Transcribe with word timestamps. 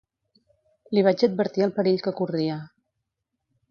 Li 0.95 1.03
vaig 1.09 1.27
advertir 1.29 1.69
el 1.69 1.77
perill 1.79 2.05
que 2.09 2.19
corria. 2.25 2.61